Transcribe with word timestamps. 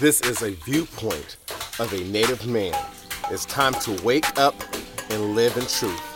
This 0.00 0.20
is 0.22 0.42
a 0.42 0.50
viewpoint 0.50 1.36
of 1.78 1.92
a 1.92 2.02
native 2.10 2.48
man. 2.48 2.74
It's 3.30 3.46
time 3.46 3.74
to 3.74 3.92
wake 4.02 4.36
up 4.36 4.56
and 5.10 5.36
live 5.36 5.56
in 5.56 5.64
truth. 5.66 6.13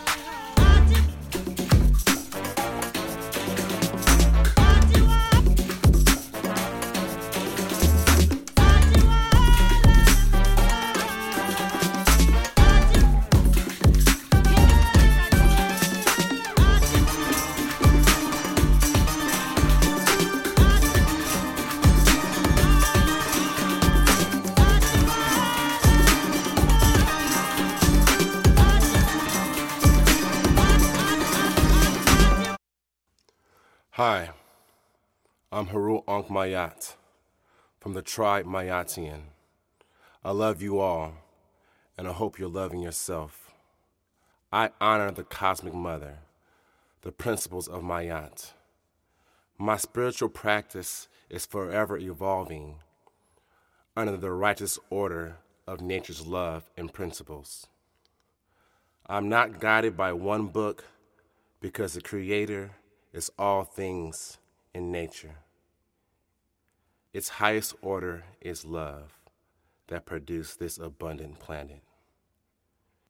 I'm 35.58 35.67
Haru 35.67 36.03
Ankh 36.06 36.28
Mayat 36.28 36.94
from 37.80 37.92
the 37.94 38.00
tribe 38.00 38.47
Mayatian. 38.47 39.22
I 40.25 40.31
love 40.31 40.62
you 40.62 40.78
all, 40.78 41.14
and 41.97 42.06
I 42.06 42.12
hope 42.12 42.39
you're 42.39 42.48
loving 42.48 42.81
yourself. 42.81 43.50
I 44.53 44.70
honor 44.81 45.11
the 45.11 45.25
Cosmic 45.25 45.75
Mother, 45.75 46.19
the 47.03 47.11
principles 47.11 47.67
of 47.67 47.83
Mayat. 47.83 48.53
My 49.58 49.77
spiritual 49.78 50.28
practice 50.28 51.08
is 51.28 51.44
forever 51.44 51.98
evolving 51.98 52.77
under 53.97 54.17
the 54.17 54.31
righteous 54.31 54.79
order 54.91 55.39
of 55.67 55.81
nature's 55.81 56.25
love 56.25 56.70
and 56.77 56.92
principles. 56.92 57.67
I'm 59.09 59.29
not 59.29 59.59
guided 59.59 59.97
by 59.97 60.12
one 60.12 60.47
book 60.47 60.84
because 61.61 61.95
the 61.95 62.01
Creator 62.01 62.70
is 63.12 63.33
all 63.36 63.64
things 63.64 64.39
in 64.73 64.92
nature. 64.92 65.34
Its 67.19 67.30
highest 67.30 67.74
order 67.83 68.22
is 68.41 68.64
love 68.64 69.19
that 69.88 70.06
produced 70.06 70.61
this 70.61 70.78
abundant 70.78 71.41
planet. 71.41 71.83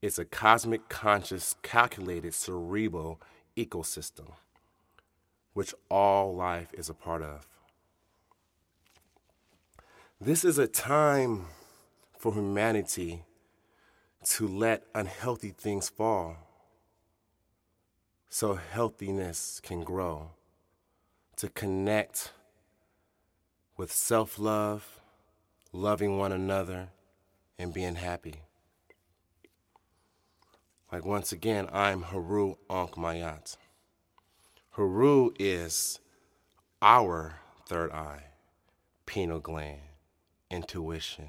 It's 0.00 0.18
a 0.18 0.24
cosmic, 0.24 0.88
conscious, 0.88 1.56
calculated, 1.60 2.32
cerebral 2.32 3.20
ecosystem, 3.54 4.30
which 5.52 5.74
all 5.90 6.34
life 6.34 6.68
is 6.72 6.88
a 6.88 6.94
part 6.94 7.20
of. 7.20 7.46
This 10.18 10.42
is 10.42 10.56
a 10.56 10.66
time 10.66 11.44
for 12.18 12.32
humanity 12.32 13.24
to 14.24 14.48
let 14.48 14.84
unhealthy 14.94 15.50
things 15.50 15.90
fall 15.90 16.38
so 18.30 18.54
healthiness 18.54 19.60
can 19.62 19.84
grow, 19.84 20.30
to 21.36 21.50
connect 21.50 22.32
with 23.78 23.92
self 23.92 24.38
love, 24.38 25.00
loving 25.72 26.18
one 26.18 26.32
another, 26.32 26.88
and 27.58 27.72
being 27.72 27.94
happy. 27.94 28.42
Like 30.92 31.06
once 31.06 31.32
again, 31.32 31.68
I'm 31.72 32.02
Haru 32.02 32.56
Ankh 32.68 32.96
Mayat. 32.96 33.56
Haru 34.70 35.30
is 35.38 36.00
our 36.82 37.40
third 37.66 37.92
eye, 37.92 38.24
pineal 39.06 39.38
gland, 39.38 39.80
intuition 40.50 41.28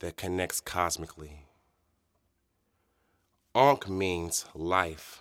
that 0.00 0.16
connects 0.16 0.60
cosmically. 0.60 1.44
Ankh 3.54 3.88
means 3.88 4.46
life 4.54 5.20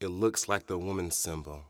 it 0.00 0.08
looks 0.08 0.48
like 0.48 0.68
the 0.68 0.78
woman 0.78 1.10
symbol. 1.10 1.64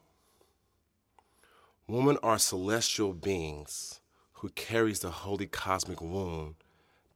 Women 1.88 2.18
are 2.22 2.38
celestial 2.38 3.14
beings 3.14 4.02
who 4.34 4.50
carries 4.50 5.00
the 5.00 5.10
holy 5.10 5.46
cosmic 5.46 6.02
womb 6.02 6.56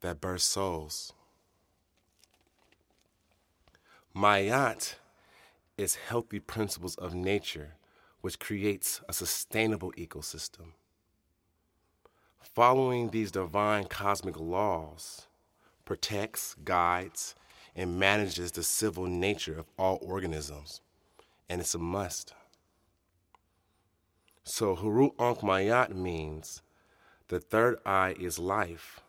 that 0.00 0.18
births 0.18 0.44
souls. 0.44 1.12
Mayat 4.16 4.94
is 5.76 5.96
healthy 5.96 6.40
principles 6.40 6.94
of 6.94 7.14
nature 7.14 7.74
which 8.22 8.38
creates 8.38 9.02
a 9.10 9.12
sustainable 9.12 9.92
ecosystem. 9.92 10.72
Following 12.40 13.10
these 13.10 13.30
divine 13.30 13.84
cosmic 13.84 14.40
laws 14.40 15.26
protects, 15.84 16.56
guides, 16.64 17.34
and 17.76 17.98
manages 17.98 18.52
the 18.52 18.62
civil 18.62 19.06
nature 19.06 19.58
of 19.58 19.66
all 19.76 19.98
organisms 20.00 20.80
and 21.50 21.60
it's 21.60 21.74
a 21.74 21.78
must. 21.78 22.32
So 24.44 24.74
Haru 24.74 25.10
Ankh 25.18 25.40
Mayat 25.40 25.94
means 25.94 26.62
the 27.28 27.38
third 27.38 27.78
eye 27.86 28.14
is 28.18 28.38
life, 28.38 29.00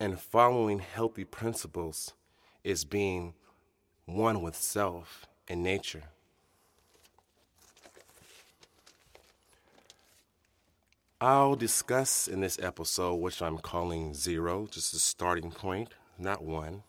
and 0.00 0.18
following 0.18 0.80
healthy 0.80 1.24
principles 1.24 2.12
is 2.64 2.84
being 2.84 3.34
one 4.04 4.42
with 4.42 4.56
self 4.56 5.26
and 5.46 5.62
nature. 5.62 6.04
I'll 11.20 11.56
discuss 11.56 12.28
in 12.28 12.40
this 12.40 12.58
episode, 12.60 13.16
which 13.16 13.42
I'm 13.42 13.58
calling 13.58 14.14
zero, 14.14 14.68
just 14.70 14.94
a 14.94 14.98
starting 14.98 15.50
point, 15.50 15.94
not 16.18 16.42
one. 16.44 16.82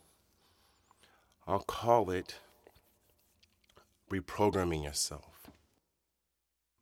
I'll 1.47 1.63
call 1.63 2.11
it 2.11 2.35
reprogramming 4.11 4.83
yourself. 4.83 5.28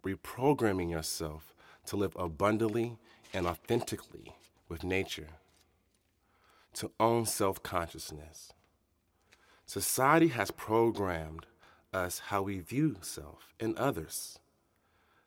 Reprogramming 0.08 0.90
yourself 0.90 1.54
to 1.88 1.98
live 1.98 2.16
abundantly 2.16 2.98
and 3.34 3.46
authentically 3.46 4.36
with 4.70 4.86
nature, 4.86 5.28
to 6.76 6.92
own 6.98 7.26
self 7.26 7.62
consciousness. 7.62 8.54
Society 9.66 10.30
has 10.30 10.50
programmed 10.50 11.46
us 11.92 12.20
how 12.28 12.44
we 12.44 12.60
view 12.60 12.96
self 13.02 13.54
and 13.60 13.78
others. 13.78 14.40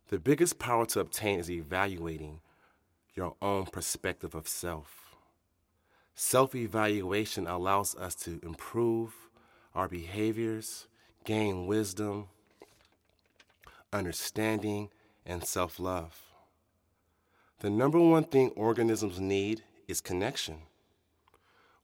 The 0.08 0.18
biggest 0.18 0.58
power 0.58 0.86
to 0.86 1.00
obtain 1.00 1.38
is 1.38 1.50
evaluating 1.50 2.40
your 3.14 3.36
own 3.42 3.66
perspective 3.66 4.34
of 4.34 4.48
self. 4.48 5.14
Self 6.14 6.54
evaluation 6.54 7.46
allows 7.46 7.94
us 7.96 8.14
to 8.14 8.40
improve 8.42 9.28
our 9.74 9.88
behaviors 9.88 10.86
gain 11.24 11.66
wisdom, 11.66 12.28
understanding, 13.92 14.90
and 15.26 15.44
self 15.44 15.78
love. 15.78 16.20
The 17.60 17.70
number 17.70 18.00
one 18.00 18.24
thing 18.24 18.50
organisms 18.56 19.20
need 19.20 19.62
is 19.86 20.00
connection. 20.00 20.62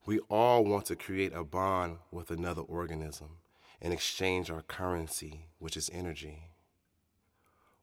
We 0.07 0.21
all 0.31 0.65
want 0.65 0.87
to 0.87 0.97
create 0.97 1.35
a 1.35 1.45
bond 1.45 1.99
with 2.11 2.31
another 2.31 2.63
organism 2.63 3.39
and 3.83 3.93
exchange 3.93 4.51
our 4.51 4.63
currency, 4.63 5.47
which 5.59 5.77
is 5.77 5.91
energy. 5.93 6.45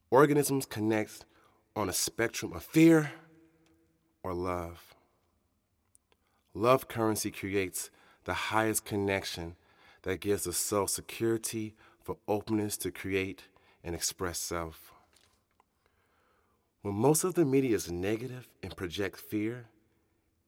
Organisms 0.10 0.66
connect 0.66 1.26
on 1.76 1.90
a 1.90 1.94
spectrum 1.94 2.54
of 2.54 2.64
fear 2.64 3.12
or 4.24 4.34
love. 4.34 4.96
Love 6.54 6.88
currency 6.88 7.32
creates 7.32 7.90
the 8.26 8.34
highest 8.34 8.86
connection 8.86 9.56
that 10.04 10.20
gives 10.20 10.44
the 10.44 10.54
self 10.54 10.90
security 10.90 11.76
for 12.02 12.18
openness 12.28 12.78
to 12.78 12.92
create 12.92 13.44
and 13.84 13.96
express 13.96 14.40
self. 14.40 14.94
When 16.82 16.96
most 16.96 17.24
of 17.24 17.34
the 17.34 17.46
media 17.46 17.76
is 17.76 17.92
negative 17.92 18.48
and 18.62 18.76
project 18.76 19.20
fear, 19.20 19.68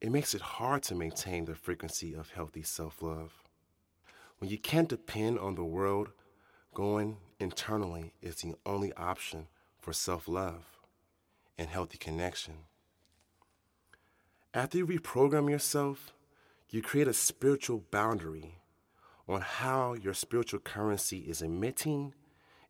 it 0.02 0.12
makes 0.12 0.36
it 0.36 0.42
hard 0.42 0.84
to 0.84 0.96
maintain 0.96 1.46
the 1.46 1.56
frequency 1.56 2.14
of 2.14 2.32
healthy 2.32 2.62
self 2.62 3.02
love. 3.02 3.44
When 4.40 4.50
you 4.50 4.58
can't 4.58 4.90
depend 4.90 5.40
on 5.40 5.56
the 5.56 5.64
world, 5.64 6.10
going 6.74 7.18
internally 7.40 8.14
is 8.22 8.36
the 8.36 8.56
only 8.66 8.92
option 8.94 9.48
for 9.80 9.94
self 9.94 10.28
love 10.28 10.66
and 11.58 11.70
healthy 11.70 11.98
connection. 11.98 12.56
After 14.54 14.78
you 14.78 14.88
reprogram 14.88 15.50
yourself, 15.50 16.14
you 16.70 16.81
create 16.81 17.08
a 17.08 17.14
spiritual 17.14 17.84
boundary 17.92 18.60
on 19.28 19.42
how 19.42 19.94
your 19.94 20.14
spiritual 20.14 20.60
currency 20.60 21.20
is 21.20 21.42
emitting 21.42 22.14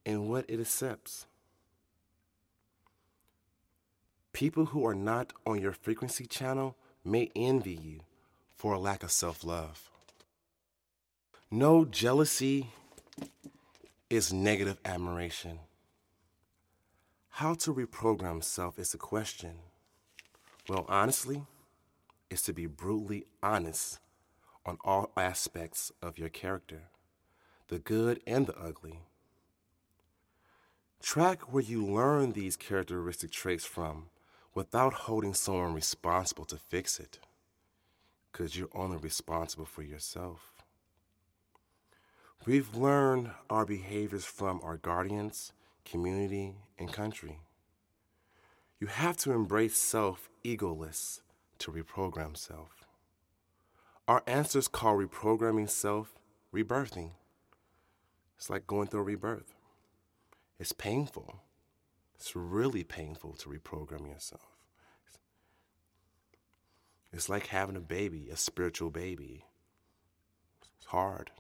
and 0.05 0.29
what 0.29 0.45
it 0.47 0.59
accepts. 0.59 1.25
People 4.33 4.67
who 4.67 4.85
are 4.85 4.95
not 4.95 5.33
on 5.45 5.61
your 5.61 5.71
frequency 5.71 6.25
channel 6.25 6.75
may 7.03 7.31
envy 7.35 7.73
you 7.73 8.01
for 8.55 8.73
a 8.73 8.79
lack 8.79 9.03
of 9.03 9.11
self 9.11 9.43
love. 9.43 9.89
No 11.49 11.85
jealousy 11.85 12.71
is 14.09 14.33
negative 14.33 14.77
admiration. 14.83 15.59
How 17.29 17.53
to 17.55 17.73
reprogram 17.73 18.43
self 18.43 18.79
is 18.79 18.93
a 18.93 18.97
question. 18.97 19.55
Well, 20.67 20.85
honestly, 20.89 21.43
is 22.29 22.41
to 22.43 22.53
be 22.53 22.65
brutally 22.65 23.25
honest 23.43 23.99
on 24.65 24.77
all 24.83 25.11
aspects 25.15 25.91
of 26.01 26.17
your 26.17 26.29
character, 26.29 26.83
the 27.67 27.79
good 27.79 28.19
and 28.25 28.47
the 28.47 28.57
ugly. 28.57 29.01
Track 31.05 31.53
where 31.53 31.61
you 31.61 31.85
learn 31.85 32.31
these 32.31 32.57
characteristic 32.57 33.29
traits 33.29 33.63
from 33.63 34.07
without 34.55 34.91
holding 35.05 35.35
someone 35.35 35.75
responsible 35.75 36.45
to 36.45 36.57
fix 36.57 36.99
it, 36.99 37.19
because 38.31 38.57
you're 38.57 38.73
only 38.73 38.97
responsible 38.97 39.65
for 39.65 39.83
yourself. 39.83 40.51
We've 42.47 42.75
learned 42.75 43.29
our 43.51 43.67
behaviors 43.67 44.25
from 44.25 44.59
our 44.63 44.77
guardians, 44.77 45.53
community, 45.85 46.55
and 46.79 46.91
country. 46.91 47.37
You 48.79 48.87
have 48.87 49.15
to 49.17 49.31
embrace 49.31 49.77
self 49.77 50.31
egoless 50.43 51.21
to 51.59 51.71
reprogram 51.71 52.35
self. 52.35 52.87
Our 54.07 54.23
ancestors 54.25 54.67
call 54.67 54.97
reprogramming 54.97 55.69
self 55.69 56.15
rebirthing. 56.51 57.11
It's 58.37 58.49
like 58.49 58.65
going 58.65 58.87
through 58.87 59.01
a 59.01 59.03
rebirth. 59.03 59.53
It's 60.59 60.71
painful. 60.71 61.41
It's 62.15 62.35
really 62.35 62.83
painful 62.83 63.33
to 63.33 63.49
reprogram 63.49 64.07
yourself. 64.07 64.55
It's 67.11 67.29
like 67.29 67.47
having 67.47 67.75
a 67.75 67.81
baby, 67.81 68.29
a 68.29 68.37
spiritual 68.37 68.89
baby. 68.89 69.45
It's 70.77 70.87
hard. 70.87 71.31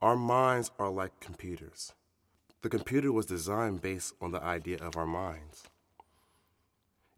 Our 0.00 0.16
minds 0.16 0.70
are 0.78 0.90
like 0.90 1.20
computers. 1.20 1.92
The 2.62 2.68
computer 2.68 3.12
was 3.12 3.26
designed 3.26 3.80
based 3.80 4.14
on 4.20 4.32
the 4.32 4.42
idea 4.42 4.78
of 4.78 4.96
our 4.96 5.06
minds. 5.06 5.64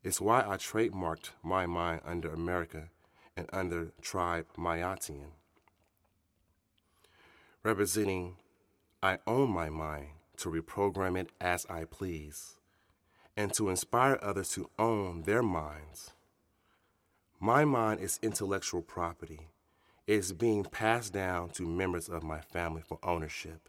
It's 0.04 0.20
why 0.20 0.40
I 0.40 0.56
trademarked 0.56 1.30
my 1.42 1.66
mind 1.66 2.02
under 2.04 2.32
America 2.32 2.90
and 3.36 3.48
under 3.52 3.92
Tribe 4.00 4.46
Mayatian, 4.56 5.32
representing 7.62 8.36
I 9.02 9.18
own 9.26 9.50
my 9.50 9.68
mind 9.68 10.08
to 10.38 10.50
reprogram 10.50 11.16
it 11.18 11.30
as 11.40 11.64
I 11.66 11.84
please 11.84 12.58
and 13.36 13.52
to 13.54 13.68
inspire 13.68 14.18
others 14.20 14.50
to 14.50 14.68
own 14.78 15.22
their 15.22 15.42
minds. 15.42 16.12
My 17.38 17.64
mind 17.64 18.00
is 18.00 18.18
intellectual 18.22 18.82
property. 18.82 19.50
It 20.08 20.14
is 20.14 20.32
being 20.32 20.64
passed 20.64 21.12
down 21.12 21.50
to 21.50 21.62
members 21.62 22.08
of 22.08 22.24
my 22.24 22.40
family 22.40 22.82
for 22.82 22.98
ownership 23.04 23.68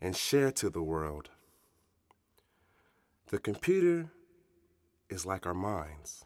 and 0.00 0.16
shared 0.16 0.56
to 0.56 0.70
the 0.70 0.82
world. 0.82 1.30
The 3.28 3.38
computer 3.38 4.10
is 5.08 5.24
like 5.24 5.46
our 5.46 5.54
minds. 5.54 6.24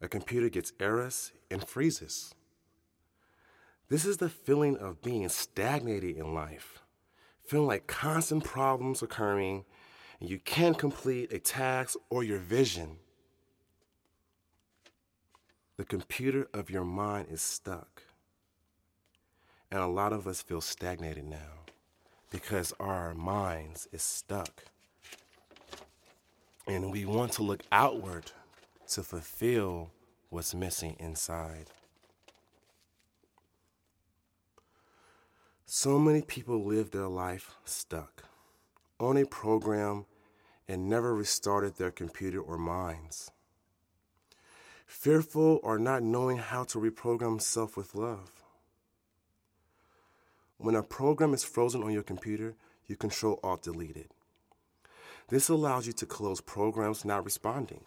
A 0.00 0.08
computer 0.08 0.48
gets 0.48 0.72
errors 0.80 1.30
and 1.48 1.62
freezes. 1.62 2.34
This 3.88 4.04
is 4.04 4.16
the 4.16 4.28
feeling 4.28 4.76
of 4.76 5.02
being 5.02 5.28
stagnated 5.28 6.16
in 6.16 6.34
life, 6.34 6.81
feeling 7.52 7.66
like 7.66 7.86
constant 7.86 8.42
problems 8.42 9.02
occurring 9.02 9.62
and 10.20 10.30
you 10.30 10.38
can't 10.38 10.78
complete 10.78 11.30
a 11.30 11.38
task 11.38 11.98
or 12.08 12.24
your 12.24 12.38
vision. 12.38 12.96
The 15.76 15.84
computer 15.84 16.48
of 16.54 16.70
your 16.70 16.84
mind 16.84 17.26
is 17.30 17.42
stuck. 17.42 18.04
And 19.70 19.80
a 19.80 19.86
lot 19.86 20.14
of 20.14 20.26
us 20.26 20.40
feel 20.40 20.62
stagnated 20.62 21.26
now 21.26 21.66
because 22.30 22.72
our 22.80 23.12
minds 23.12 23.86
is 23.92 24.02
stuck. 24.02 24.64
And 26.66 26.90
we 26.90 27.04
want 27.04 27.32
to 27.32 27.42
look 27.42 27.64
outward 27.70 28.32
to 28.92 29.02
fulfill 29.02 29.90
what's 30.30 30.54
missing 30.54 30.96
inside. 30.98 31.66
So 35.66 35.98
many 35.98 36.22
people 36.22 36.64
live 36.64 36.90
their 36.90 37.08
life 37.08 37.54
stuck 37.64 38.24
on 39.00 39.16
a 39.16 39.24
program 39.24 40.06
and 40.68 40.88
never 40.88 41.14
restarted 41.14 41.76
their 41.76 41.90
computer 41.90 42.40
or 42.40 42.58
minds. 42.58 43.30
Fearful 44.86 45.60
or 45.62 45.78
not 45.78 46.02
knowing 46.02 46.38
how 46.38 46.64
to 46.64 46.78
reprogram 46.78 47.40
self 47.40 47.76
with 47.76 47.94
love. 47.94 48.42
When 50.58 50.74
a 50.74 50.82
program 50.82 51.34
is 51.34 51.42
frozen 51.42 51.82
on 51.82 51.92
your 51.92 52.02
computer, 52.02 52.54
you 52.86 52.96
control 52.96 53.40
alt 53.42 53.62
delete 53.62 53.96
it. 53.96 54.10
This 55.28 55.48
allows 55.48 55.86
you 55.86 55.92
to 55.94 56.06
close 56.06 56.40
programs 56.40 57.04
not 57.04 57.24
responding. 57.24 57.84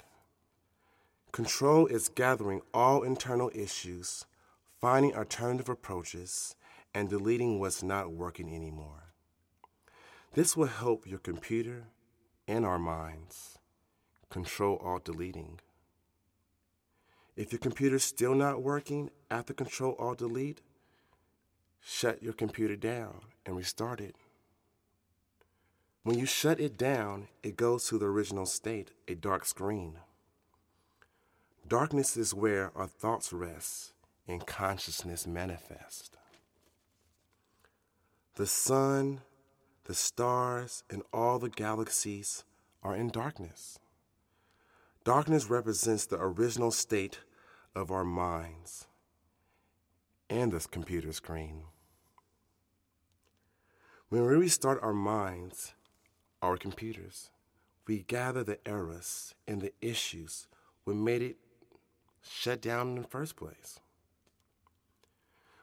Control 1.32 1.86
is 1.86 2.10
gathering 2.10 2.62
all 2.74 3.04
internal 3.04 3.52
issues, 3.54 4.26
finding 4.80 5.16
alternative 5.16 5.70
approaches, 5.70 6.56
and 6.96 7.10
deleting 7.10 7.60
what's 7.60 7.84
not 7.84 8.14
working 8.14 8.56
anymore. 8.56 9.12
This 10.34 10.56
will 10.56 10.66
help 10.68 11.06
your 11.06 11.20
computer 11.20 11.84
and 12.48 12.66
our 12.66 12.80
minds 12.80 13.60
control 14.30 14.78
alt 14.78 15.06
deleting. 15.06 15.60
If 17.36 17.52
your 17.52 17.60
computer's 17.60 18.06
still 18.06 18.34
not 18.34 18.64
working 18.64 19.12
after 19.30 19.54
control 19.54 19.96
alt 20.00 20.20
delete, 20.20 20.62
shut 21.82 22.24
your 22.24 22.34
computer 22.34 22.78
down 22.78 23.20
and 23.46 23.58
restart 23.58 24.00
it. 24.00 24.16
When 26.04 26.18
you 26.18 26.26
shut 26.26 26.62
it 26.62 26.78
down, 26.78 27.28
it 27.44 27.58
goes 27.58 27.88
to 27.88 27.98
the 27.98 28.06
original 28.06 28.46
state, 28.46 28.92
a 29.08 29.16
dark 29.16 29.44
screen. 29.44 30.00
Darkness 31.68 32.16
is 32.16 32.34
where 32.34 32.72
our 32.76 32.88
thoughts 32.88 33.34
rest 33.34 33.94
and 34.28 34.46
consciousness 34.46 35.28
manifest. 35.28 36.15
The 38.36 38.46
sun, 38.46 39.22
the 39.86 39.94
stars, 39.94 40.84
and 40.90 41.04
all 41.14 41.40
the 41.40 41.50
galaxies 41.50 42.44
are 42.84 42.96
in 42.96 43.10
darkness. 43.10 43.80
Darkness 45.04 45.50
represents 45.50 46.06
the 46.06 46.20
original 46.20 46.72
state 46.72 47.20
of 47.74 47.92
our 47.92 48.04
minds 48.04 48.88
and 50.30 50.52
this 50.52 50.68
computer 50.68 51.14
screen. 51.14 51.64
When 54.10 54.24
we 54.24 54.36
restart 54.36 54.84
our 54.84 54.94
minds, 54.94 55.74
our 56.46 56.58
computers. 56.58 57.32
We 57.88 58.04
gather 58.04 58.44
the 58.44 58.60
errors 58.68 59.34
and 59.48 59.62
the 59.62 59.74
issues 59.82 60.48
what 60.84 60.96
made 60.96 61.24
it 61.24 61.38
shut 62.22 62.62
down 62.62 62.90
in 62.90 63.02
the 63.02 63.08
first 63.08 63.36
place. 63.36 63.80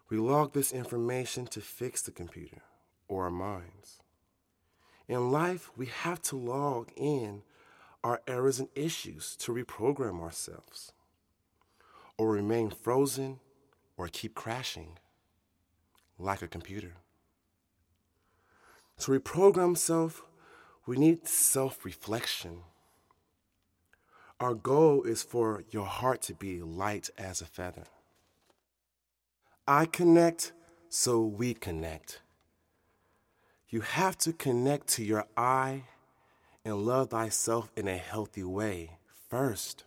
We 0.09 0.19
log 0.19 0.53
this 0.53 0.73
information 0.73 1.47
to 1.47 1.61
fix 1.61 2.03
the 2.03 2.11
computer 2.11 2.63
or 3.13 3.25
our 3.25 3.31
minds. 3.31 4.01
In 5.07 5.31
life, 5.31 5.71
we 5.77 5.87
have 5.87 6.23
to 6.23 6.37
log 6.37 6.91
in 6.97 7.43
our 8.03 8.23
errors 8.27 8.59
and 8.59 8.71
issues 8.75 9.37
to 9.37 9.53
reprogram 9.53 10.23
ourselves 10.23 10.93
or 12.17 12.31
remain 12.31 12.71
frozen 12.71 13.39
or 13.99 14.09
keep 14.09 14.35
crashing 14.35 14.99
like 16.19 16.41
a 16.41 16.49
computer. 16.49 16.95
To 19.01 19.11
reprogram 19.11 19.77
self, 19.77 20.23
we 20.87 20.97
need 20.97 21.29
self 21.29 21.85
reflection. 21.85 22.63
Our 24.41 24.55
goal 24.55 25.03
is 25.03 25.23
for 25.23 25.65
your 25.71 25.87
heart 25.87 26.23
to 26.23 26.35
be 26.35 26.63
light 26.63 27.11
as 27.19 27.43
a 27.43 27.47
feather. 27.47 27.85
I 29.69 29.85
connect, 29.85 30.53
so 30.89 31.21
we 31.21 31.53
connect. 31.53 32.22
You 33.73 33.81
have 33.81 34.17
to 34.19 34.33
connect 34.33 34.87
to 34.91 35.05
your 35.05 35.27
I 35.37 35.83
and 36.65 36.87
love 36.87 37.11
thyself 37.11 37.73
in 37.77 37.89
a 37.89 37.97
healthy 37.97 38.45
way 38.45 38.99
first. 39.29 39.83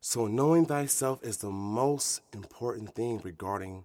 So, 0.00 0.26
knowing 0.26 0.66
thyself 0.66 1.22
is 1.22 1.36
the 1.36 1.50
most 1.50 2.22
important 2.32 2.96
thing 2.96 3.20
regarding 3.22 3.84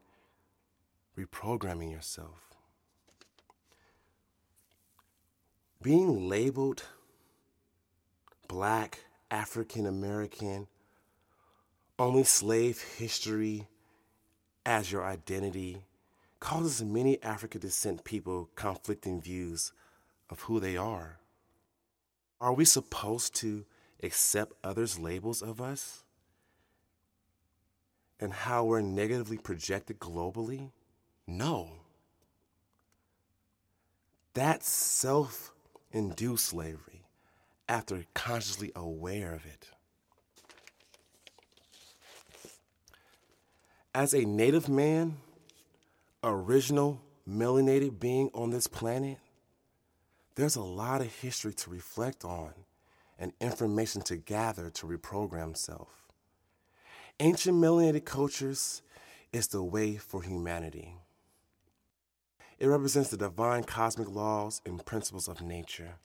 reprogramming 1.16 1.92
yourself. 1.92 2.52
being 5.82 6.30
labeled 6.30 6.84
black, 8.48 9.00
African 9.32 9.86
American, 9.86 10.68
only 11.98 12.24
slave 12.24 12.82
history 12.98 13.68
as 14.66 14.92
your 14.92 15.04
identity 15.04 15.84
causes 16.42 16.84
many 16.84 17.22
African 17.24 17.62
descent 17.62 18.04
people 18.04 18.50
conflicting 18.56 19.22
views 19.22 19.72
of 20.30 20.42
who 20.42 20.60
they 20.60 20.76
are. 20.76 21.20
Are 22.42 22.52
we 22.52 22.66
supposed 22.66 23.36
to 23.36 23.64
accept 24.04 24.54
others' 24.64 25.00
labels 25.00 25.42
of 25.42 25.62
us? 25.62 26.04
And 28.20 28.34
how 28.34 28.66
we're 28.66 28.82
negatively 28.82 29.38
projected 29.38 30.00
globally? 30.00 30.72
No. 31.26 31.70
That's 34.34 34.68
self 34.68 35.54
induced 35.92 36.48
slavery, 36.48 37.06
after 37.70 38.06
consciously 38.14 38.72
aware 38.76 39.34
of 39.34 39.46
it. 39.46 39.70
As 43.94 44.14
a 44.14 44.26
native 44.26 44.70
man, 44.70 45.18
original 46.24 47.02
melanated 47.28 48.00
being 48.00 48.30
on 48.34 48.52
this 48.52 48.68
planet, 48.68 49.18
there's 50.36 50.56
a 50.56 50.62
lot 50.62 51.02
of 51.02 51.14
history 51.14 51.54
to 51.54 51.70
reflect 51.70 52.24
on 52.24 52.54
and 53.18 53.34
information 53.40 54.02
to 54.02 54.18
gather 54.18 54.70
to 54.70 54.86
reprogram 54.86 55.56
self. 55.56 56.08
Ancient 57.20 57.58
melanated 57.58 58.06
cultures 58.06 58.82
is 59.32 59.48
the 59.48 59.64
way 59.64 59.98
for 59.98 60.24
humanity. 60.24 60.96
It 62.60 62.68
represents 62.68 63.10
the 63.10 63.18
divine 63.18 63.64
cosmic 63.64 64.10
laws 64.10 64.62
and 64.66 64.84
principles 64.86 65.28
of 65.28 65.42
nature. 65.42 65.96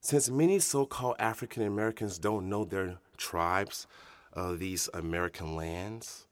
Since 0.00 0.30
many 0.30 0.58
so 0.58 0.86
called 0.86 1.16
African 1.18 1.62
Americans 1.62 2.18
don't 2.18 2.48
know 2.48 2.64
their 2.64 2.98
tribes 3.16 3.86
of 4.32 4.58
these 4.58 4.88
American 4.94 5.56
lands 5.56 6.26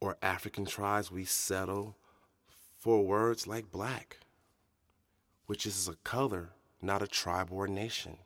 or 0.00 0.16
African 0.22 0.64
tribes, 0.64 1.10
we 1.10 1.24
settle 1.24 1.96
for 2.78 3.04
words 3.04 3.46
like 3.46 3.70
black, 3.70 4.18
which 5.46 5.66
is 5.66 5.88
a 5.88 5.96
color, 5.96 6.50
not 6.80 7.02
a 7.02 7.06
tribe 7.06 7.48
or 7.50 7.66
a 7.66 7.70
nation. 7.70 8.16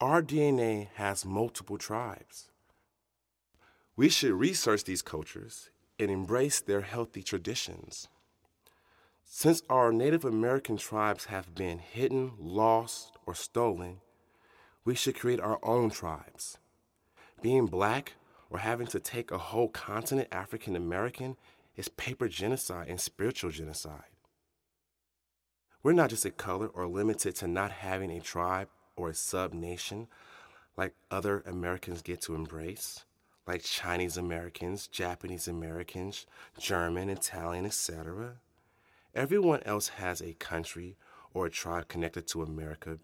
Our 0.00 0.22
DNA 0.22 0.88
has 0.94 1.24
multiple 1.24 1.76
tribes. 1.76 2.50
We 3.96 4.08
should 4.08 4.32
research 4.32 4.84
these 4.84 5.02
cultures 5.02 5.70
and 5.98 6.10
embrace 6.10 6.60
their 6.60 6.82
healthy 6.82 7.22
traditions. 7.22 8.08
Since 9.24 9.62
our 9.68 9.92
Native 9.92 10.24
American 10.24 10.76
tribes 10.76 11.26
have 11.26 11.54
been 11.54 11.80
hidden, 11.80 12.32
lost, 12.38 13.18
or 13.26 13.34
stolen, 13.34 13.98
we 14.84 14.94
should 14.94 15.18
create 15.18 15.40
our 15.40 15.58
own 15.62 15.90
tribes. 15.90 16.58
Being 17.42 17.66
black 17.66 18.14
or 18.50 18.58
having 18.58 18.86
to 18.88 19.00
take 19.00 19.30
a 19.30 19.38
whole 19.38 19.68
continent 19.68 20.28
African 20.32 20.76
American 20.76 21.36
is 21.76 21.88
paper 21.88 22.28
genocide 22.28 22.88
and 22.88 23.00
spiritual 23.00 23.50
genocide. 23.50 24.10
We're 25.82 25.92
not 25.92 26.10
just 26.10 26.24
a 26.24 26.30
color 26.30 26.66
or 26.66 26.86
limited 26.86 27.36
to 27.36 27.46
not 27.46 27.70
having 27.70 28.10
a 28.10 28.20
tribe 28.20 28.68
or 28.96 29.10
a 29.10 29.14
sub 29.14 29.52
nation 29.52 30.08
like 30.76 30.94
other 31.10 31.42
Americans 31.46 32.02
get 32.02 32.20
to 32.22 32.34
embrace, 32.34 33.04
like 33.46 33.62
Chinese 33.62 34.16
Americans, 34.16 34.86
Japanese 34.86 35.48
Americans, 35.48 36.24
German, 36.58 37.10
Italian, 37.10 37.66
etc. 37.66 38.36
Everyone 39.14 39.60
else 39.64 39.88
has 39.88 40.20
a 40.20 40.34
country 40.34 40.96
or 41.34 41.46
a 41.46 41.50
tribe 41.50 41.88
connected 41.88 42.26
to 42.28 42.42
America 42.42 42.98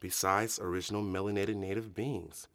besides 0.00 0.58
original 0.60 1.02
melanated 1.02 1.56
native 1.56 1.94
beings. 1.94 2.48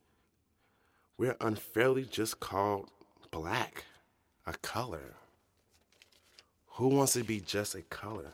We're 1.17 1.35
unfairly 1.41 2.05
just 2.05 2.39
called 2.39 2.91
black, 3.31 3.85
a 4.45 4.53
color. 4.53 5.15
Who 6.73 6.89
wants 6.89 7.13
to 7.13 7.23
be 7.23 7.39
just 7.39 7.73
a 7.73 7.81
color? 7.81 8.33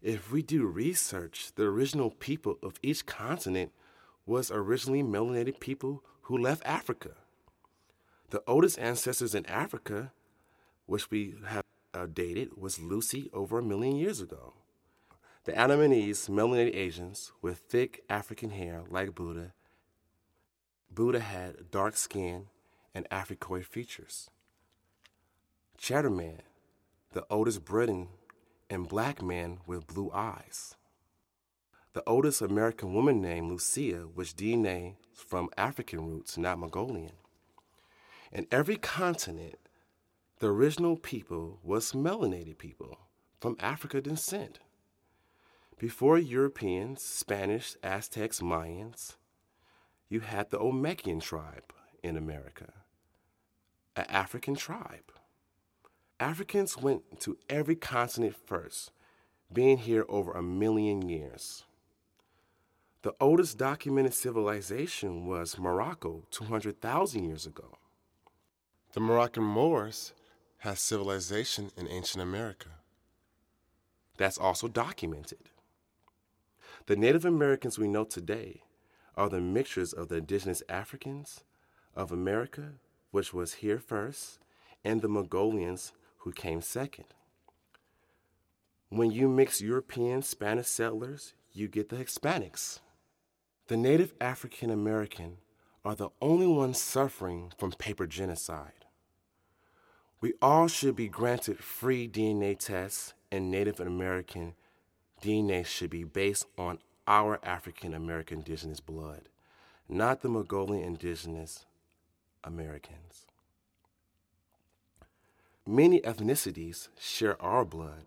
If 0.00 0.32
we 0.32 0.42
do 0.42 0.64
research, 0.64 1.52
the 1.54 1.64
original 1.64 2.10
people 2.10 2.56
of 2.62 2.78
each 2.82 3.04
continent 3.04 3.72
was 4.24 4.50
originally 4.50 5.02
melanated 5.02 5.60
people 5.60 6.02
who 6.22 6.38
left 6.38 6.64
Africa. 6.64 7.10
The 8.30 8.42
oldest 8.46 8.78
ancestors 8.78 9.34
in 9.34 9.44
Africa, 9.44 10.12
which 10.86 11.10
we 11.10 11.34
have 11.46 11.64
uh, 11.92 12.06
dated, 12.06 12.56
was 12.56 12.78
Lucy 12.80 13.28
over 13.34 13.58
a 13.58 13.62
million 13.62 13.96
years 13.96 14.22
ago. 14.22 14.54
The 15.44 15.52
Andamanese, 15.52 16.30
melanated 16.30 16.74
Asians 16.74 17.32
with 17.42 17.58
thick 17.58 18.02
African 18.08 18.50
hair 18.50 18.84
like 18.88 19.14
Buddha. 19.14 19.52
Buddha 20.94 21.20
had 21.20 21.70
dark 21.70 21.96
skin 21.96 22.48
and 22.94 23.08
Africoid 23.10 23.64
features. 23.64 24.28
Cheddar 25.78 26.10
Man, 26.10 26.42
the 27.12 27.24
oldest 27.30 27.64
Briton 27.64 28.08
and 28.68 28.88
black 28.88 29.22
man 29.22 29.60
with 29.66 29.86
blue 29.86 30.10
eyes. 30.12 30.76
The 31.94 32.02
oldest 32.06 32.42
American 32.42 32.92
woman 32.92 33.22
named 33.22 33.50
Lucia, 33.50 34.06
which 34.14 34.36
DNA 34.36 34.96
from 35.14 35.48
African 35.56 36.06
roots, 36.06 36.36
not 36.36 36.58
Mongolian. 36.58 37.12
In 38.30 38.46
every 38.50 38.76
continent, 38.76 39.58
the 40.40 40.48
original 40.48 40.96
people 40.96 41.58
was 41.62 41.92
melanated 41.92 42.58
people 42.58 42.98
from 43.40 43.56
Africa 43.60 44.00
descent. 44.00 44.58
Before 45.78 46.18
Europeans, 46.18 47.02
Spanish, 47.02 47.76
Aztecs, 47.82 48.40
Mayans, 48.40 49.16
you 50.12 50.20
had 50.20 50.50
the 50.50 50.58
Olmecan 50.58 51.22
tribe 51.22 51.72
in 52.02 52.18
America, 52.18 52.70
an 53.96 54.04
African 54.10 54.54
tribe. 54.54 55.10
Africans 56.20 56.76
went 56.76 57.18
to 57.20 57.38
every 57.48 57.76
continent 57.76 58.36
first, 58.36 58.92
being 59.50 59.78
here 59.78 60.04
over 60.10 60.32
a 60.32 60.42
million 60.42 61.08
years. 61.08 61.64
The 63.00 63.14
oldest 63.22 63.56
documented 63.56 64.12
civilization 64.12 65.26
was 65.26 65.58
Morocco 65.58 66.24
200,000 66.30 67.24
years 67.24 67.46
ago. 67.46 67.78
The 68.92 69.00
Moroccan 69.00 69.44
Moors 69.44 70.12
had 70.58 70.76
civilization 70.76 71.70
in 71.74 71.88
ancient 71.88 72.22
America. 72.22 72.68
That's 74.18 74.36
also 74.36 74.68
documented. 74.68 75.48
The 76.84 76.96
Native 76.96 77.24
Americans 77.24 77.78
we 77.78 77.88
know 77.88 78.04
today 78.04 78.60
are 79.16 79.28
the 79.28 79.40
mixtures 79.40 79.92
of 79.92 80.08
the 80.08 80.16
indigenous 80.16 80.62
Africans 80.68 81.44
of 81.94 82.12
America, 82.12 82.72
which 83.10 83.34
was 83.34 83.54
here 83.54 83.78
first, 83.78 84.38
and 84.84 85.00
the 85.00 85.08
Mongolians 85.08 85.92
who 86.18 86.32
came 86.32 86.62
second. 86.62 87.06
When 88.88 89.10
you 89.10 89.28
mix 89.28 89.60
European 89.60 90.22
Spanish 90.22 90.66
settlers, 90.66 91.34
you 91.52 91.68
get 91.68 91.88
the 91.88 91.96
Hispanics. 91.96 92.80
The 93.68 93.76
native 93.76 94.14
African 94.20 94.70
American 94.70 95.38
are 95.84 95.94
the 95.94 96.10
only 96.20 96.46
ones 96.46 96.80
suffering 96.80 97.52
from 97.58 97.72
paper 97.72 98.06
genocide. 98.06 98.84
We 100.20 100.34
all 100.40 100.68
should 100.68 100.94
be 100.94 101.08
granted 101.08 101.58
free 101.58 102.08
DNA 102.08 102.58
tests, 102.58 103.14
and 103.30 103.50
Native 103.50 103.80
American 103.80 104.54
DNA 105.20 105.66
should 105.66 105.90
be 105.90 106.04
based 106.04 106.46
on 106.56 106.78
our 107.06 107.38
African 107.42 107.94
American 107.94 108.38
indigenous 108.38 108.80
blood, 108.80 109.22
not 109.88 110.22
the 110.22 110.28
Mongolian 110.28 110.84
indigenous 110.84 111.66
Americans. 112.44 113.26
Many 115.66 116.00
ethnicities 116.00 116.88
share 116.98 117.40
our 117.40 117.64
blood 117.64 118.06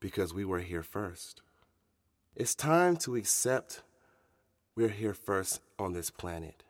because 0.00 0.34
we 0.34 0.44
were 0.44 0.60
here 0.60 0.82
first. 0.82 1.40
It's 2.36 2.54
time 2.54 2.96
to 2.98 3.16
accept 3.16 3.82
we're 4.76 4.88
here 4.88 5.14
first 5.14 5.60
on 5.78 5.92
this 5.92 6.10
planet 6.10 6.64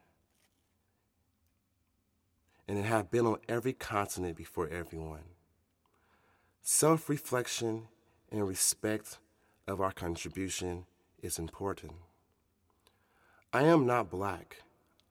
and 2.67 2.79
it 2.79 2.85
have 2.85 3.11
been 3.11 3.27
on 3.27 3.39
every 3.49 3.73
continent 3.73 4.37
before 4.37 4.69
everyone. 4.69 5.25
Self 6.63 7.09
reflection 7.09 7.89
and 8.31 8.47
respect 8.47 9.19
of 9.67 9.81
our 9.81 9.93
contribution 9.93 10.87
is 11.25 11.39
important. 11.39 11.93
I 13.53 13.63
am 13.63 13.87
not 13.87 14.11
black, 14.11 14.63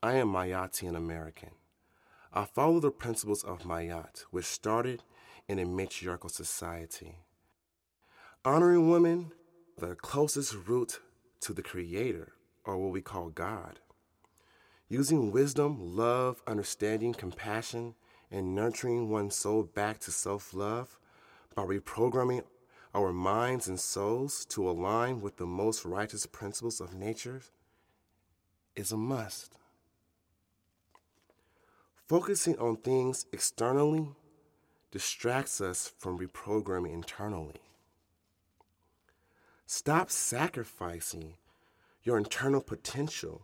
I 0.04 0.14
am 0.14 0.28
Mayatian 0.28 0.96
American. 0.96 1.50
I 2.32 2.46
follow 2.46 2.80
the 2.80 2.92
principles 2.92 3.44
of 3.44 3.64
Mayat, 3.64 4.26
which 4.30 4.46
started 4.46 5.02
in 5.48 5.58
a 5.58 5.66
matriarchal 5.66 6.30
society. 6.30 7.18
Honoring 8.46 8.90
women, 8.90 9.32
the 9.78 9.96
closest 9.96 10.56
root 10.68 11.00
to 11.42 11.54
the 11.54 11.64
Creator, 11.64 12.34
or 12.64 12.78
what 12.78 12.92
we 12.92 13.02
call 13.02 13.30
God. 13.30 13.80
Using 14.90 15.32
wisdom, 15.32 15.96
love, 15.96 16.44
understanding, 16.46 17.14
compassion, 17.14 17.96
and 18.30 18.54
nurturing 18.54 19.10
one's 19.10 19.36
soul 19.36 19.64
back 19.64 20.00
to 20.02 20.12
self 20.12 20.54
love 20.54 21.00
by 21.56 21.64
reprogramming 21.64 22.44
our 22.96 23.12
minds 23.12 23.68
and 23.68 23.80
souls 23.80 24.46
to 24.46 24.70
align 24.70 25.20
with 25.20 25.38
the 25.38 25.46
most 25.46 25.84
righteous 25.84 26.26
principles 26.26 26.80
of 26.80 26.94
nature 26.94 27.42
is 28.76 28.92
a 28.92 28.98
must. 28.98 29.58
Focusing 32.08 32.58
on 32.60 32.78
things 32.78 33.26
externally 33.32 34.10
distracts 34.92 35.60
us 35.60 35.92
from 35.98 36.20
reprogramming 36.20 36.94
internally. 36.94 37.62
Stop 39.66 40.12
sacrificing 40.12 41.34
your 42.04 42.18
internal 42.18 42.62
potential 42.62 43.42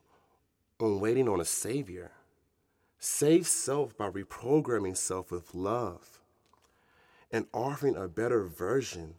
on 0.80 1.00
waiting 1.00 1.28
on 1.28 1.40
a 1.40 1.46
savior. 1.46 2.12
Save 3.00 3.48
self 3.48 3.98
by 3.98 4.10
reprogramming 4.10 4.96
self 4.96 5.32
with 5.32 5.56
love 5.56 6.20
and 7.32 7.48
offering 7.54 7.96
a 7.96 8.08
better 8.08 8.44
version 8.44 9.16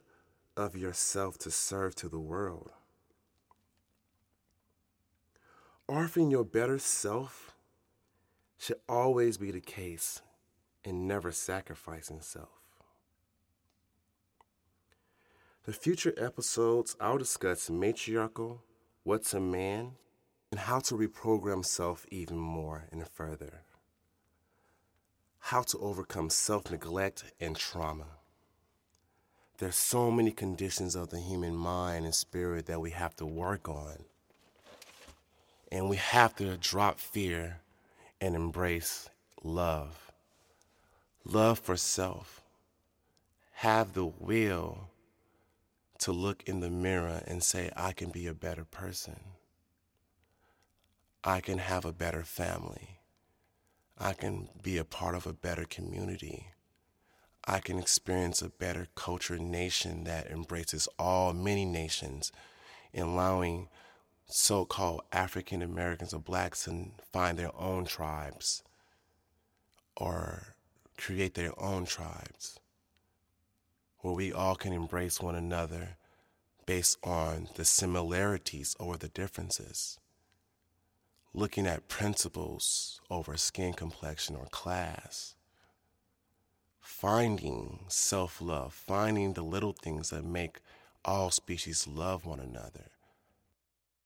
of 0.55 0.75
yourself 0.75 1.37
to 1.39 1.51
serve 1.51 1.95
to 1.95 2.09
the 2.09 2.19
world. 2.19 2.71
Offering 5.87 6.31
your 6.31 6.43
better 6.43 6.79
self 6.79 7.53
should 8.57 8.79
always 8.87 9.37
be 9.37 9.51
the 9.51 9.61
case 9.61 10.21
and 10.85 11.07
never 11.07 11.31
sacrificing 11.31 12.21
self. 12.21 12.61
The 15.63 15.73
future 15.73 16.13
episodes, 16.17 16.95
I'll 16.99 17.17
discuss 17.17 17.69
matriarchal, 17.69 18.63
what's 19.03 19.33
a 19.33 19.39
man, 19.39 19.91
and 20.49 20.59
how 20.59 20.79
to 20.79 20.95
reprogram 20.95 21.65
self 21.65 22.05
even 22.09 22.37
more 22.37 22.85
and 22.91 23.07
further. 23.07 23.61
How 25.39 25.61
to 25.63 25.77
overcome 25.79 26.29
self 26.29 26.71
neglect 26.71 27.25
and 27.39 27.55
trauma. 27.55 28.20
There's 29.61 29.75
so 29.75 30.09
many 30.09 30.31
conditions 30.31 30.95
of 30.95 31.11
the 31.11 31.19
human 31.19 31.55
mind 31.55 32.03
and 32.03 32.15
spirit 32.15 32.65
that 32.65 32.81
we 32.81 32.89
have 32.89 33.15
to 33.17 33.27
work 33.27 33.69
on. 33.69 34.05
And 35.71 35.87
we 35.87 35.97
have 35.97 36.35
to 36.37 36.57
drop 36.57 36.99
fear 36.99 37.59
and 38.19 38.33
embrace 38.35 39.07
love. 39.43 40.11
Love 41.23 41.59
for 41.59 41.77
self. 41.77 42.41
Have 43.51 43.93
the 43.93 44.07
will 44.07 44.89
to 45.99 46.11
look 46.11 46.41
in 46.47 46.61
the 46.61 46.71
mirror 46.71 47.21
and 47.27 47.43
say, 47.43 47.69
I 47.77 47.91
can 47.93 48.09
be 48.09 48.25
a 48.25 48.33
better 48.33 48.65
person. 48.65 49.19
I 51.23 51.39
can 51.39 51.59
have 51.59 51.85
a 51.85 51.93
better 51.93 52.23
family. 52.23 52.97
I 53.99 54.13
can 54.13 54.49
be 54.63 54.79
a 54.79 54.83
part 54.83 55.13
of 55.13 55.27
a 55.27 55.33
better 55.33 55.65
community. 55.65 56.47
I 57.45 57.59
can 57.59 57.79
experience 57.79 58.41
a 58.41 58.49
better 58.49 58.87
culture 58.95 59.37
nation 59.37 60.03
that 60.03 60.27
embraces 60.27 60.87
all 60.99 61.33
many 61.33 61.65
nations, 61.65 62.31
allowing 62.93 63.69
so 64.27 64.63
called 64.65 65.01
African 65.11 65.61
Americans 65.61 66.13
or 66.13 66.19
blacks 66.19 66.65
to 66.65 66.91
find 67.11 67.37
their 67.37 67.55
own 67.55 67.85
tribes 67.85 68.63
or 69.97 70.55
create 70.97 71.33
their 71.33 71.59
own 71.59 71.85
tribes 71.85 72.59
where 74.01 74.13
we 74.13 74.33
all 74.33 74.55
can 74.55 74.73
embrace 74.73 75.21
one 75.21 75.35
another 75.35 75.97
based 76.65 76.97
on 77.03 77.47
the 77.55 77.65
similarities 77.65 78.75
over 78.79 78.97
the 78.97 79.09
differences. 79.09 79.99
Looking 81.33 81.67
at 81.67 81.87
principles 81.87 82.99
over 83.09 83.37
skin 83.37 83.73
complexion 83.73 84.35
or 84.35 84.45
class. 84.47 85.35
Finding 86.91 87.85
self 87.87 88.41
love, 88.41 88.73
finding 88.73 89.33
the 89.33 89.41
little 89.41 89.73
things 89.73 90.09
that 90.11 90.23
make 90.23 90.59
all 91.03 91.31
species 91.31 91.87
love 91.87 92.25
one 92.25 92.39
another 92.39 92.91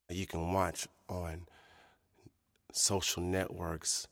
you 0.10 0.26
can 0.26 0.54
watch 0.54 0.88
on 1.10 1.48
social 2.72 3.24
networks 3.24 4.08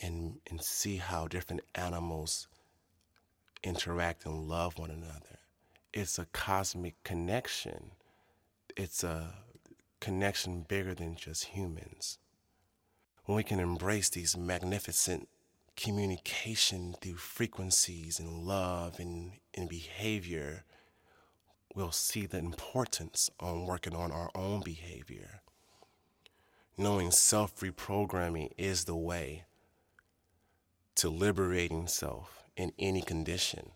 and, 0.00 0.38
and 0.48 0.62
see 0.62 0.96
how 0.96 1.28
different 1.28 1.62
animals 1.74 2.48
interact 3.62 4.24
and 4.26 4.48
love 4.48 4.78
one 4.78 4.90
another. 4.90 5.38
It's 5.92 6.18
a 6.18 6.26
cosmic 6.26 7.02
connection. 7.02 7.92
It's 8.76 9.02
a 9.02 9.34
connection 10.00 10.62
bigger 10.62 10.94
than 10.94 11.16
just 11.16 11.46
humans. 11.46 12.18
When 13.24 13.36
we 13.36 13.42
can 13.42 13.60
embrace 13.60 14.08
these 14.08 14.36
magnificent 14.36 15.28
communication 15.78 16.94
through 17.00 17.16
frequencies 17.16 18.18
and 18.18 18.44
love 18.44 18.98
and, 18.98 19.32
behavior 19.68 20.64
we'll 21.74 21.92
see 21.92 22.26
the 22.26 22.38
importance 22.38 23.30
on 23.40 23.66
working 23.66 23.94
on 23.94 24.10
our 24.10 24.30
own 24.34 24.60
behavior. 24.60 25.42
Knowing 26.76 27.10
self 27.10 27.56
reprogramming 27.60 28.50
is 28.56 28.84
the 28.84 28.96
way 28.96 29.44
to 30.96 31.08
liberating 31.08 31.86
self 31.86 32.44
in 32.56 32.72
any 32.78 33.00
condition. 33.00 33.70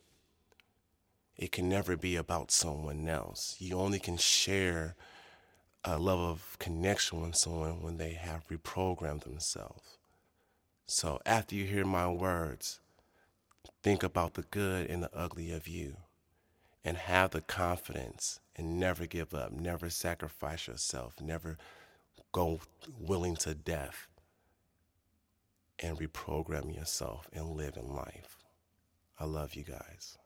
It 1.36 1.52
can 1.52 1.68
never 1.68 1.96
be 1.96 2.16
about 2.16 2.50
someone 2.50 3.08
else. 3.08 3.56
You 3.58 3.78
only 3.78 3.98
can 3.98 4.16
share 4.16 4.94
a 5.84 5.98
level 5.98 6.30
of 6.30 6.56
connection 6.58 7.20
with 7.20 7.36
someone 7.36 7.82
when 7.82 7.96
they 7.96 8.12
have 8.12 8.46
reprogrammed 8.48 9.24
themselves. 9.24 9.98
So 10.86 11.20
after 11.24 11.54
you 11.54 11.64
hear 11.64 11.84
my 11.84 12.08
words, 12.08 12.80
think 13.82 14.02
about 14.02 14.34
the 14.34 14.42
good 14.42 14.90
and 14.90 15.02
the 15.02 15.14
ugly 15.16 15.50
of 15.52 15.66
you 15.66 15.96
and 16.84 16.96
have 16.96 17.30
the 17.30 17.40
confidence 17.40 18.40
and 18.56 18.78
never 18.78 19.06
give 19.06 19.34
up, 19.34 19.52
never 19.52 19.88
sacrifice 19.88 20.66
yourself, 20.66 21.20
never 21.20 21.56
go 22.32 22.60
willing 22.98 23.36
to 23.36 23.54
death 23.54 24.08
and 25.78 25.98
reprogram 25.98 26.74
yourself 26.74 27.28
and 27.32 27.50
live 27.50 27.76
in 27.76 27.94
life. 27.94 28.38
I 29.18 29.24
love 29.24 29.54
you 29.54 29.64
guys. 29.64 30.18